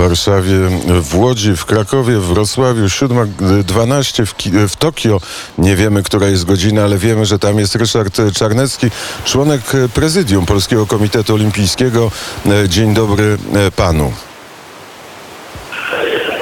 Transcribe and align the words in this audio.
Warszawie, 0.00 0.54
w 1.02 1.18
Łodzi, 1.18 1.56
w 1.56 1.64
Krakowie, 1.64 2.18
w 2.18 2.24
Wrocławiu, 2.26 2.84
7.12 2.84 4.26
w, 4.26 4.34
w 4.72 4.76
Tokio. 4.76 5.20
Nie 5.58 5.76
wiemy, 5.76 6.02
która 6.02 6.26
jest 6.26 6.44
godzina, 6.44 6.82
ale 6.82 6.98
wiemy, 6.98 7.26
że 7.26 7.38
tam 7.38 7.58
jest 7.58 7.74
Ryszard 7.74 8.16
Czarnecki, 8.34 8.86
członek 9.24 9.60
prezydium 9.94 10.46
Polskiego 10.46 10.86
Komitetu 10.86 11.34
Olimpijskiego. 11.34 12.10
E, 12.46 12.68
Dzień 12.68 12.94
dobry 12.94 13.36
e, 13.54 13.70
panu. 13.70 14.12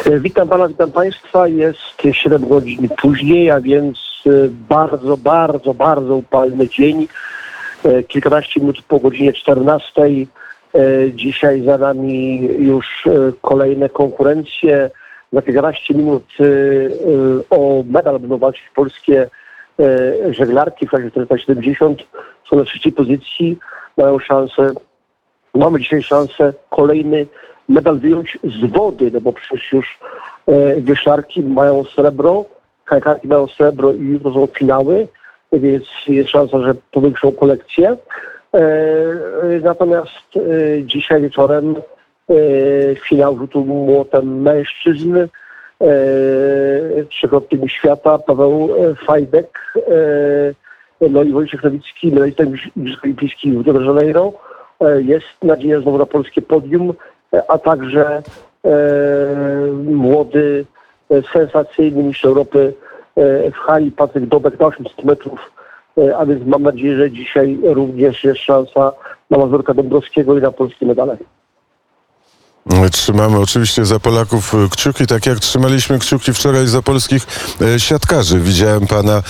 E, 0.06 0.20
Witam 0.20 0.48
pana, 0.48 0.68
witam 0.68 0.92
państwa. 0.92 1.48
Jest 1.48 1.78
7 2.12 2.48
godzin 2.48 2.88
później, 2.88 3.50
a 3.50 3.60
więc 3.60 3.98
bardzo, 4.68 5.16
bardzo, 5.16 5.74
bardzo 5.74 6.14
upalny 6.14 6.68
dzień. 6.68 7.08
Kilkanaście 8.08 8.60
minut 8.60 8.82
po 8.88 9.00
godzinie 9.00 9.32
14. 9.32 10.02
E, 10.74 11.12
Dzisiaj 11.12 11.62
za 11.62 11.78
nami 11.78 12.40
już 12.58 13.06
e, 13.06 13.32
kolejne 13.42 13.88
konkurencje. 13.88 14.90
Za 15.32 15.42
kilkanaście 15.42 15.94
minut 15.94 16.24
e, 16.40 16.44
o 17.50 17.84
medal 17.86 18.20
będą 18.20 18.38
walczyć 18.38 18.70
polskie 18.74 19.30
żeglarki 20.30 20.86
w 20.86 20.90
klasie 20.90 21.10
470. 21.10 22.02
Są 22.50 22.56
na 22.56 22.64
trzeciej 22.64 22.92
pozycji, 22.92 23.58
mają 23.96 24.18
szansę 24.18 24.70
mamy 25.54 25.80
dzisiaj 25.80 26.02
szansę 26.02 26.52
kolejny 26.70 27.26
medal 27.68 27.98
wyjąć 27.98 28.38
z 28.44 28.70
wody, 28.70 29.10
no 29.14 29.20
bo 29.20 29.32
przecież 29.32 29.72
już 29.72 29.98
wieszarki 30.78 31.42
mają 31.42 31.84
srebro, 31.84 32.44
kajkarki 32.84 33.28
mają 33.28 33.46
srebro 33.46 33.92
i 33.92 34.04
jutro 34.06 34.32
są 34.32 34.46
finały, 34.46 35.08
więc 35.52 35.84
jest 36.08 36.30
szansa, 36.30 36.62
że 36.62 36.74
powiększą 36.92 37.32
kolekcję. 37.32 37.96
E, 38.54 39.60
natomiast 39.62 40.36
e, 40.36 40.82
dzisiaj 40.84 41.22
wieczorem 41.22 41.74
e, 41.76 42.34
finał 42.94 43.38
rzutu 43.38 43.64
młotem 43.64 44.42
mężczyzn, 44.42 45.18
trzykrotny 47.10 47.58
mistrz 47.58 47.78
świata 47.78 48.18
Paweł 48.18 48.68
Fajdek, 49.06 49.74
no 51.10 51.22
i 51.22 51.32
Wojciech 51.32 51.64
Nowicki, 51.64 52.12
medalista 52.12 52.44
Igrzysk 52.44 53.04
Olimpijskich 53.04 53.58
w 53.58 53.66
Rio 53.66 53.72
de 53.72 53.84
Janeiro. 53.84 54.32
Jest 54.98 55.26
nadzieja 55.42 55.80
znowu 55.80 55.98
na 55.98 56.06
polskie 56.06 56.42
podium, 56.42 56.92
a 57.48 57.58
także 57.58 58.22
młody, 59.84 60.64
sensacyjny 61.32 62.02
mistrz 62.02 62.24
Europy 62.24 62.74
w 63.52 63.56
hali 63.66 63.92
Patryk 63.92 64.26
Dobek 64.26 64.60
na 64.60 64.66
800 64.66 65.04
metrów. 65.04 65.50
E, 65.98 66.16
A 66.16 66.26
więc 66.26 66.46
mam 66.46 66.62
nadzieję, 66.62 66.96
że 66.96 67.10
dzisiaj 67.10 67.58
również 67.62 68.24
jest 68.24 68.40
szansa 68.40 68.92
na 69.30 69.38
Mazurka 69.38 69.74
Dąbrowskiego 69.74 70.38
i 70.38 70.42
na 70.42 70.52
polskie 70.52 70.86
medale. 70.86 71.16
Trzymamy 72.92 73.38
oczywiście 73.38 73.84
za 73.84 74.00
Polaków 74.00 74.54
e, 74.54 74.68
kciuki, 74.70 75.06
tak 75.06 75.26
jak 75.26 75.38
trzymaliśmy 75.38 75.98
kciuki 75.98 76.32
wczoraj 76.32 76.66
za 76.66 76.82
polskich 76.82 77.26
e, 77.60 77.80
siatkarzy. 77.80 78.40
Widziałem 78.40 78.86
pana 78.86 79.22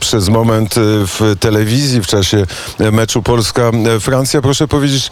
przez 0.00 0.28
moment 0.28 0.74
w 1.06 1.36
telewizji 1.40 2.00
w 2.00 2.06
czasie 2.06 2.46
meczu 2.92 3.22
Polska-Francja. 3.22 4.42
Proszę 4.42 4.68
powiedzieć, 4.68 5.10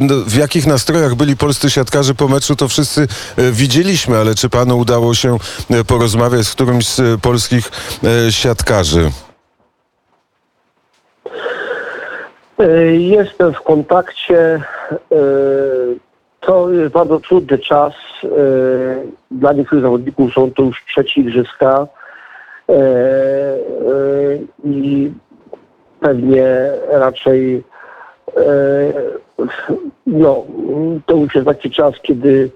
no, 0.00 0.14
w 0.26 0.36
jakich 0.36 0.66
nastrojach 0.66 1.14
byli 1.14 1.36
polscy 1.36 1.70
siatkarze 1.70 2.14
po 2.14 2.28
meczu, 2.28 2.56
to 2.56 2.68
wszyscy 2.68 3.08
widzieliśmy, 3.52 4.18
ale 4.18 4.34
czy 4.34 4.48
panu 4.48 4.78
udało 4.78 5.14
się 5.14 5.38
porozmawiać 5.86 6.46
z 6.46 6.52
którymś 6.52 6.86
z 6.86 7.20
polskich 7.20 7.70
siatkarzy? 8.30 9.00
E, 9.00 9.34
Jestem 12.98 13.52
w 13.52 13.60
kontakcie. 13.62 14.38
e, 14.92 15.16
To 16.40 16.70
jest 16.72 16.92
bardzo 16.92 17.20
trudny 17.20 17.58
czas. 17.58 17.92
e, 18.24 18.28
Dla 19.30 19.52
niektórych 19.52 19.84
zawodników 19.84 20.32
są 20.32 20.50
to 20.50 20.62
już 20.62 20.84
trzeci 20.88 21.20
igrzyska. 21.20 21.86
e, 22.68 22.72
e, 22.72 22.78
I 24.64 25.12
pewnie 26.00 26.46
raczej 26.90 27.62
e, 28.36 28.42
no, 30.06 30.44
to 31.06 31.16
już 31.16 31.34
jest 31.34 31.46
taki 31.46 31.70
czas, 31.70 31.94
kiedy 32.02 32.50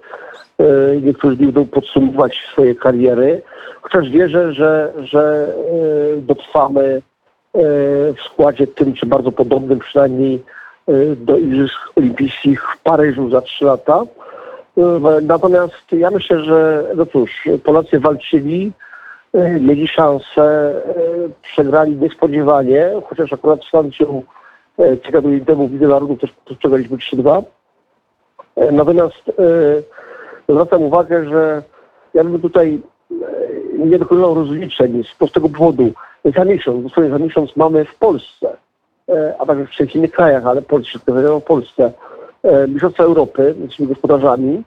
e, 0.59 0.97
niektórzy 1.01 1.37
nich 1.37 1.47
będą 1.53 1.67
podsumować 1.67 2.39
swoje 2.53 2.75
kariery. 2.75 3.43
Chociaż 3.83 4.11
wierzę, 4.11 4.53
że, 4.53 4.93
że 5.03 5.53
e, 6.17 6.21
dotrwamy 6.21 6.85
e, 6.85 7.08
w 7.55 8.23
składzie 8.25 8.67
tym, 8.67 8.95
czy 8.95 9.07
bardzo 9.07 9.33
podobnym 9.33 9.79
przynajmniej 9.79 10.43
e, 10.89 11.17
do 11.17 11.37
Igrzysk 11.39 11.79
Olimpijskich 11.97 12.63
w 12.75 12.83
Paryżu 12.83 13.31
za 13.31 13.41
trzy 13.41 13.65
lata. 13.65 14.03
E, 14.79 15.21
Natomiast 15.23 15.93
ja 15.93 16.11
myślę, 16.11 16.45
że 16.45 16.85
no 16.97 17.07
cóż, 17.07 17.49
Polacy 17.65 18.01
walczyli, 18.01 18.73
e, 19.33 19.61
mieli 19.61 19.89
szansę, 19.89 20.43
e, 20.43 20.73
przegrali 21.43 21.97
niespodziewanie, 21.97 22.91
chociaż 23.09 23.33
akurat 23.33 23.61
w 23.61 23.69
Stancją 23.69 24.23
e, 24.79 24.97
kilka 24.97 25.19
tygodni 25.19 25.41
temu 25.41 25.69
w 25.69 25.81
Narodów 25.81 26.21
też 26.21 26.31
też 26.45 26.59
przegraliśmy 26.59 26.97
3-2. 26.97 27.43
E, 28.57 28.73
Natomiast 28.73 29.29
e, 29.29 30.53
zwracam 30.53 30.83
uwagę, 30.83 31.29
że 31.29 31.63
ja 32.15 32.25
bym 32.25 32.41
tutaj 32.41 32.81
e, 33.11 33.15
nie 33.79 33.99
dokonał 33.99 34.35
rozliczeń 34.35 35.05
z 35.05 35.15
prostego 35.15 35.49
powodu. 35.49 35.93
Za 36.25 36.45
miesiąc, 36.45 36.83
dosłownie 36.83 37.11
za 37.11 37.19
miesiąc 37.19 37.57
mamy 37.57 37.85
w 37.85 37.95
Polsce, 37.95 38.57
e, 39.09 39.35
a 39.39 39.47
także 39.47 39.67
w 39.67 39.71
wszech 39.71 39.95
innych 39.95 40.13
krajach, 40.13 40.47
ale 40.47 40.63
Polsce, 40.63 40.99
w 40.99 41.43
Polsce, 41.43 41.93
e, 42.43 42.69
Mistrzostwa 42.69 43.05
Europy, 43.05 43.55
jesteśmy 43.61 43.87
gospodarzami 43.87 44.63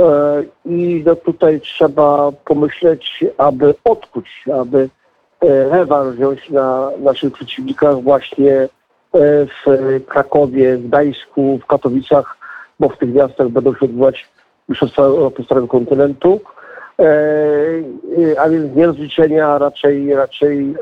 e, 0.00 0.42
i 0.64 1.02
no 1.06 1.16
tutaj 1.16 1.60
trzeba 1.60 2.32
pomyśleć, 2.44 3.24
aby 3.38 3.74
odkuć, 3.84 4.44
aby 4.60 4.88
rewanż 5.70 6.16
wziąć 6.16 6.50
na 6.50 6.90
naszych 6.98 7.32
przeciwnikach 7.32 8.02
właśnie 8.02 8.68
w 9.12 10.00
Krakowie, 10.06 10.76
w 10.76 10.86
Gdańsku, 10.86 11.58
w 11.58 11.66
Katowicach, 11.66 12.36
bo 12.80 12.88
w 12.88 12.98
tych 12.98 13.14
miastach 13.14 13.48
będą 13.48 13.74
się 13.74 13.84
odbywać 13.84 14.28
Mistrzostwa 14.68 15.02
Europy 15.02 15.44
Starego 15.44 15.68
Kontynentu. 15.68 16.40
E, 17.00 17.04
e, 18.32 18.40
a 18.40 18.48
więc 18.48 18.76
nie 18.76 18.86
rozliczenia, 18.86 19.58
raczej, 19.58 20.14
raczej 20.14 20.70
e, 20.70 20.74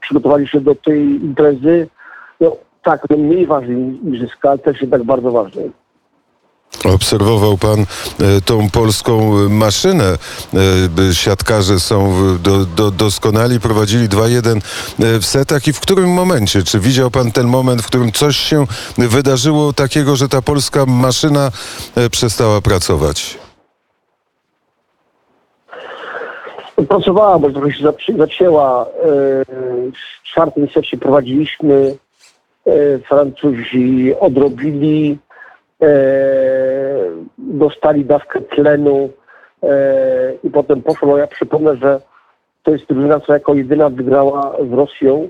przygotowali 0.00 0.48
się 0.48 0.60
do 0.60 0.74
tej 0.74 1.00
imprezy. 1.00 1.88
No 2.40 2.56
tak, 2.82 3.02
no 3.10 3.16
mniej 3.16 3.46
ważnej 3.46 3.76
igrzyska, 4.06 4.50
ale 4.50 4.58
też 4.58 4.80
jednak 4.80 5.04
bardzo 5.04 5.30
ważnej. 5.30 5.72
Obserwował 6.84 7.58
pan 7.58 7.86
tą 8.44 8.70
polską 8.70 9.32
maszynę. 9.48 10.16
Siatkarze 11.12 11.80
są 11.80 12.14
do, 12.38 12.66
do, 12.66 12.90
doskonali, 12.90 13.60
prowadzili 13.60 14.08
2-1 14.08 14.56
e, 14.56 15.20
w 15.20 15.26
setach 15.26 15.68
i 15.68 15.72
w 15.72 15.80
którym 15.80 16.10
momencie? 16.10 16.62
Czy 16.62 16.80
widział 16.80 17.10
pan 17.10 17.32
ten 17.32 17.46
moment, 17.46 17.82
w 17.82 17.86
którym 17.86 18.12
coś 18.12 18.36
się 18.36 18.66
wydarzyło 18.98 19.72
takiego, 19.72 20.16
że 20.16 20.28
ta 20.28 20.42
polska 20.42 20.86
maszyna 20.86 21.50
przestała 22.10 22.60
pracować? 22.60 23.43
Pracowała, 26.88 27.38
bo 27.38 27.50
trochę 27.50 27.72
się 27.72 28.16
zacięła. 28.16 28.86
E, 28.86 28.88
W 29.92 30.22
czwartym 30.22 30.68
secie 30.68 30.96
prowadziliśmy. 30.96 31.96
E, 32.66 32.98
Francuzi 32.98 34.14
odrobili, 34.20 35.18
e, 35.82 35.88
dostali 37.38 38.04
dawkę 38.04 38.40
tlenu 38.40 39.10
i 40.44 40.50
potem 40.50 40.82
poszło. 40.82 41.18
Ja 41.18 41.26
przypomnę, 41.26 41.76
że 41.76 42.00
to 42.62 42.70
jest 42.70 42.86
drużyna, 42.88 43.20
która 43.20 43.34
jako 43.34 43.54
jedyna 43.54 43.90
wygrała 43.90 44.56
z 44.70 44.72
Rosją 44.72 45.28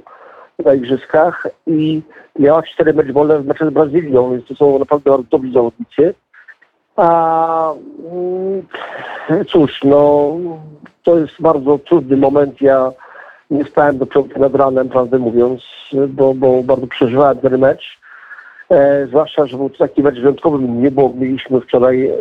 na 0.65 0.75
igrzyskach 0.75 1.47
i 1.66 2.03
miała 2.38 2.62
cztery 2.62 2.94
meczbole 2.94 3.41
w 3.41 3.47
meczu 3.47 3.71
z 3.71 3.72
Brazylią, 3.72 4.31
więc 4.32 4.47
to 4.47 4.55
są 4.55 4.78
naprawdę 4.78 5.11
bardzo 5.11 5.26
dobrzy 5.31 5.53
zawodnicy. 5.53 6.15
A 6.97 7.72
mm, 8.12 8.66
cóż, 9.46 9.81
no 9.85 10.31
to 11.02 11.19
jest 11.19 11.41
bardzo 11.41 11.79
trudny 11.79 12.17
moment. 12.17 12.61
Ja 12.61 12.93
nie 13.50 13.64
stałem 13.64 13.99
do 13.99 14.06
piątej 14.06 14.41
nad 14.41 14.55
ranem, 14.55 14.88
prawdę 14.88 15.19
mówiąc, 15.19 15.62
bo, 16.08 16.35
bo 16.35 16.62
bardzo 16.62 16.87
przeżywałem 16.87 17.38
ten 17.38 17.58
mecz. 17.58 18.00
E, 18.70 19.06
zwłaszcza, 19.06 19.46
że 19.46 19.56
był 19.56 19.70
to 19.70 19.79
taki 19.79 20.02
mecz 20.02 20.20
wyjątkowy. 20.20 20.69
Nie 20.69 20.91
było, 20.91 21.12
mieliśmy 21.17 21.61
wczoraj 21.61 22.06
e, 22.06 22.14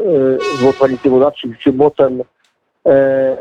złoto 0.60 0.84
Olimpiadodaczy, 0.84 1.48
gdzie 1.48 1.72
młotem 1.72 2.22
e, 2.22 2.90
e, 2.90 3.38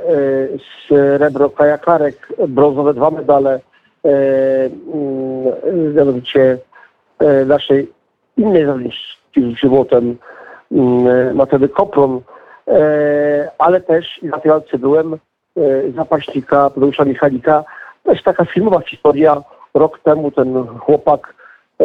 srebro 0.87 1.51
kajakarek, 1.51 2.33
brązowe 2.49 2.95
dwa 2.95 3.11
medale, 3.11 3.61
e, 4.05 4.09
mm, 4.95 5.95
mianowicie 5.95 6.59
e, 7.19 7.45
naszej 7.45 7.93
innej 8.37 8.67
zawodniczki 8.67 9.57
z 9.63 9.65
młotem 9.65 10.17
Mateusz 11.35 11.71
Kopron, 11.71 12.21
e, 12.69 13.51
ale 13.59 13.81
też 13.81 14.19
i 14.23 14.27
na 14.27 14.39
tej 14.39 14.51
walce 14.51 14.79
byłem 14.79 15.15
e, 15.15 15.19
zapaśnika 15.97 16.71
Tadeusza 16.71 17.05
Michalika. 17.05 17.65
Jest 18.07 18.25
taka 18.25 18.45
filmowa 18.45 18.81
historia. 18.81 19.43
Rok 19.75 19.99
temu 19.99 20.31
ten 20.31 20.67
chłopak 20.79 21.35
e, 21.81 21.85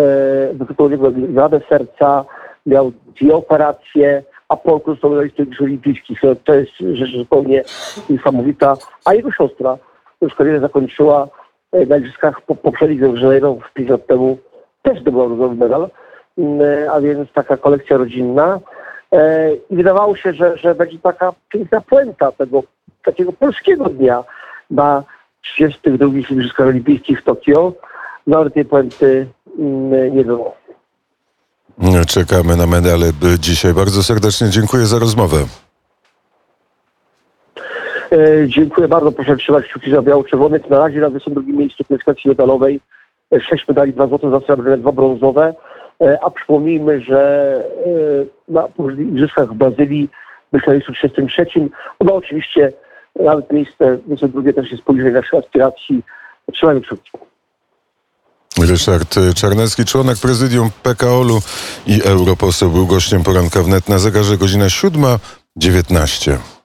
wykonał 0.54 0.90
niego 0.92 1.12
radę 1.36 1.62
serca, 1.70 2.26
miał 2.66 2.92
dwie 3.16 3.36
operacje, 3.36 4.24
a 4.50 4.58
został 4.88 5.10
medalistą 5.10 5.44
Igrzysk 5.44 5.62
Olimpijskich. 5.62 6.22
To- 6.44 6.54
jest 6.54 6.72
rzecz 6.94 7.18
zupełnie 7.18 7.64
niesamowita. 8.10 8.74
A 9.06 9.14
jego 9.14 9.32
siostra 9.32 9.78
już 10.22 10.36
karierę 10.36 10.60
zakończyła 10.60 11.28
na 11.88 11.98
Igrzyskach 11.98 12.42
po, 12.42 12.56
poprzednich 12.56 13.00
w 13.00 13.22
Janeiro, 13.22 13.56
w 13.56 13.74
5 13.74 13.90
lat 13.90 14.08
temu, 14.08 14.38
też 14.82 15.02
zdobyła 15.02 15.28
brązowy 15.28 15.56
medal, 15.56 15.90
Mm, 16.38 16.90
a 16.92 17.02
więc 17.02 17.32
taka 17.32 17.58
kolekcja 17.58 17.98
rodzinna. 17.98 18.60
E, 19.12 19.52
I 19.70 19.76
wydawało 19.76 20.16
się, 20.16 20.34
że, 20.34 20.58
że 20.58 20.76
będzie 20.76 21.00
taka 21.00 21.34
piękna 21.50 21.82
puenta 21.82 22.32
tego 22.32 22.64
takiego 23.06 23.34
polskiego 23.34 23.86
dnia 23.86 24.24
na 24.72 25.04
32 25.42 26.06
Igrzyskach 26.06 26.68
Olimpijskich 26.68 27.22
w 27.22 27.24
Tokio. 27.24 27.74
No 28.28 28.38
ale 28.38 28.50
tej 28.50 28.66
puenty 28.66 29.28
mm, 29.60 30.16
nie 30.16 30.24
było. 30.24 30.56
Czekamy 32.08 32.56
na 32.56 32.68
medale 32.68 33.06
dzisiaj. 33.40 33.74
Bardzo 33.74 34.04
serdecznie 34.04 34.50
dziękuję 34.50 34.86
za 34.86 35.00
rozmowę. 35.00 35.38
E, 38.12 38.48
dziękuję 38.48 38.88
bardzo. 38.88 39.12
Proszę 39.12 39.38
trzymać 39.38 39.66
kciuki 39.66 39.92
za 39.92 40.02
biało-czerwonych. 40.02 40.70
Na 40.70 40.80
razie 40.80 41.00
na 41.00 41.10
22 41.10 41.42
miejscu 41.54 41.84
klasyfikacji 41.84 42.30
medalowej. 42.30 42.80
E, 43.34 43.42
Sześć 43.42 43.68
medali, 43.68 43.94
dwa 43.94 44.08
złote, 44.08 44.28
dwa 44.28 44.40
srebrne, 44.40 44.78
dwa 44.78 44.92
brązowe. 44.92 45.54
E, 46.02 46.20
A 46.24 46.30
przypomnijmy, 46.30 47.02
że 47.02 47.22
e, 48.50 48.52
na 48.54 48.62
poprzednich 48.62 49.08
igrzyskach 49.08 49.50
w 49.50 49.54
Brazylii 49.54 50.10
w 50.54 50.94
33. 50.94 51.46
No 52.02 52.16
oczywiście 52.16 52.74
nawet 53.20 53.52
miejsce 53.52 53.98
22 53.98 54.54
też 54.54 54.72
jest 54.72 54.84
poniżej 54.84 55.14
naszych 55.14 55.34
aspiracji. 55.34 56.04
Trzymajmy 56.54 56.82
kciuki. 56.82 57.12
Ryszard 58.60 59.16
Czarnecki, 59.36 59.86
członek 59.86 60.18
prezydium 60.18 60.70
PKOL-u 60.84 61.40
i 61.88 62.02
europoseł 62.04 62.70
był 62.70 62.88
gościem 62.88 63.24
poranka 63.24 63.64
wnet 63.64 63.90
na 63.90 64.00
zegarze 64.00 64.38
godzina 64.38 64.66
7.19. 64.66 66.57